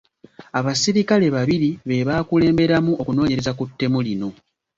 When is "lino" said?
4.05-4.29